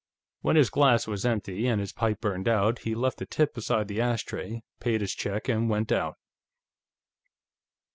[0.41, 3.87] When his glass was empty and his pipe burned out, he left a tip beside
[3.87, 6.17] the ashtray, paid his check and went out.